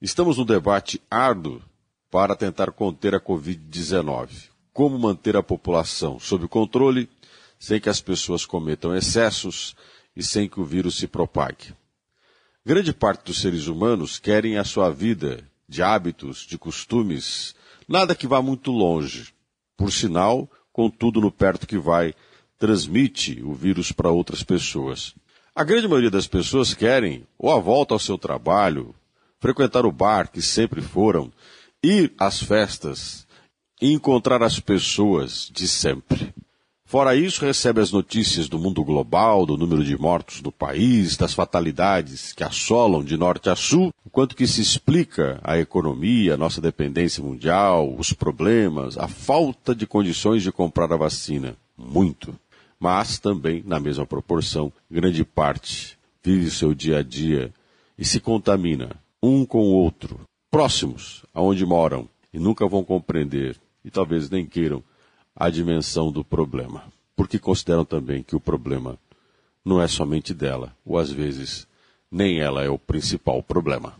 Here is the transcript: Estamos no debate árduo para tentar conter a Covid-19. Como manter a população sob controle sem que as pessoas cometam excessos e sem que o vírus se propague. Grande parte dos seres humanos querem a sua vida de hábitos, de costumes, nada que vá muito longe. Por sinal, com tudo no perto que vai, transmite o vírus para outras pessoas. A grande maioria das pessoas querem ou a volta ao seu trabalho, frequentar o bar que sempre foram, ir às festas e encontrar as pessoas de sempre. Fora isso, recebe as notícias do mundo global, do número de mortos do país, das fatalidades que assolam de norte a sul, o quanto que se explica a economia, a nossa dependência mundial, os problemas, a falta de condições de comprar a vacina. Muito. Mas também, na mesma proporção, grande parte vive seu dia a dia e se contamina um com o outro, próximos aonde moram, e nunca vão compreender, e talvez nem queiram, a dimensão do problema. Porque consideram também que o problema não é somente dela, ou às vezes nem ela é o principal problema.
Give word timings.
Estamos 0.00 0.38
no 0.38 0.44
debate 0.44 1.02
árduo 1.10 1.60
para 2.08 2.36
tentar 2.36 2.70
conter 2.70 3.16
a 3.16 3.20
Covid-19. 3.20 4.48
Como 4.72 4.96
manter 4.96 5.36
a 5.36 5.42
população 5.42 6.20
sob 6.20 6.46
controle 6.46 7.08
sem 7.58 7.80
que 7.80 7.88
as 7.88 8.00
pessoas 8.00 8.46
cometam 8.46 8.94
excessos 8.94 9.74
e 10.14 10.22
sem 10.22 10.48
que 10.48 10.60
o 10.60 10.64
vírus 10.64 10.96
se 10.96 11.08
propague. 11.08 11.74
Grande 12.64 12.92
parte 12.92 13.24
dos 13.24 13.40
seres 13.40 13.66
humanos 13.66 14.20
querem 14.20 14.56
a 14.56 14.62
sua 14.62 14.88
vida 14.88 15.42
de 15.68 15.82
hábitos, 15.82 16.46
de 16.46 16.56
costumes, 16.56 17.56
nada 17.88 18.14
que 18.14 18.28
vá 18.28 18.40
muito 18.40 18.70
longe. 18.70 19.34
Por 19.76 19.90
sinal, 19.90 20.48
com 20.72 20.88
tudo 20.88 21.20
no 21.20 21.32
perto 21.32 21.66
que 21.66 21.76
vai, 21.76 22.14
transmite 22.56 23.42
o 23.42 23.52
vírus 23.52 23.90
para 23.90 24.12
outras 24.12 24.44
pessoas. 24.44 25.12
A 25.52 25.64
grande 25.64 25.88
maioria 25.88 26.10
das 26.10 26.28
pessoas 26.28 26.72
querem 26.72 27.26
ou 27.36 27.50
a 27.50 27.58
volta 27.58 27.94
ao 27.94 27.98
seu 27.98 28.16
trabalho, 28.16 28.94
frequentar 29.40 29.86
o 29.86 29.92
bar 29.92 30.30
que 30.30 30.42
sempre 30.42 30.80
foram, 30.80 31.32
ir 31.82 32.12
às 32.18 32.40
festas 32.40 33.26
e 33.80 33.92
encontrar 33.92 34.42
as 34.42 34.58
pessoas 34.58 35.48
de 35.52 35.68
sempre. 35.68 36.34
Fora 36.84 37.14
isso, 37.14 37.44
recebe 37.44 37.82
as 37.82 37.92
notícias 37.92 38.48
do 38.48 38.58
mundo 38.58 38.82
global, 38.82 39.44
do 39.44 39.58
número 39.58 39.84
de 39.84 39.94
mortos 39.98 40.40
do 40.40 40.50
país, 40.50 41.18
das 41.18 41.34
fatalidades 41.34 42.32
que 42.32 42.42
assolam 42.42 43.04
de 43.04 43.14
norte 43.14 43.50
a 43.50 43.54
sul, 43.54 43.92
o 44.02 44.08
quanto 44.08 44.34
que 44.34 44.46
se 44.46 44.62
explica 44.62 45.38
a 45.44 45.58
economia, 45.58 46.32
a 46.32 46.36
nossa 46.38 46.62
dependência 46.62 47.22
mundial, 47.22 47.94
os 47.94 48.14
problemas, 48.14 48.96
a 48.96 49.06
falta 49.06 49.74
de 49.74 49.86
condições 49.86 50.42
de 50.42 50.50
comprar 50.50 50.90
a 50.90 50.96
vacina. 50.96 51.56
Muito. 51.76 52.34
Mas 52.80 53.18
também, 53.18 53.62
na 53.66 53.78
mesma 53.78 54.06
proporção, 54.06 54.72
grande 54.90 55.24
parte 55.24 55.98
vive 56.22 56.50
seu 56.50 56.72
dia 56.72 57.00
a 57.00 57.02
dia 57.02 57.52
e 57.98 58.04
se 58.04 58.18
contamina 58.18 58.96
um 59.22 59.44
com 59.44 59.60
o 59.60 59.72
outro, 59.72 60.20
próximos 60.50 61.24
aonde 61.34 61.64
moram, 61.66 62.08
e 62.32 62.38
nunca 62.38 62.66
vão 62.66 62.84
compreender, 62.84 63.58
e 63.84 63.90
talvez 63.90 64.30
nem 64.30 64.46
queiram, 64.46 64.82
a 65.34 65.50
dimensão 65.50 66.10
do 66.10 66.24
problema. 66.24 66.84
Porque 67.16 67.38
consideram 67.38 67.84
também 67.84 68.22
que 68.22 68.36
o 68.36 68.40
problema 68.40 68.98
não 69.64 69.80
é 69.80 69.88
somente 69.88 70.32
dela, 70.32 70.74
ou 70.84 70.98
às 70.98 71.10
vezes 71.10 71.66
nem 72.10 72.40
ela 72.40 72.62
é 72.62 72.68
o 72.68 72.78
principal 72.78 73.42
problema. 73.42 73.94